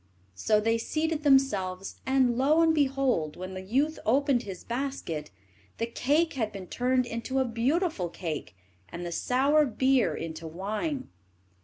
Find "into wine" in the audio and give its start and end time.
10.15-11.09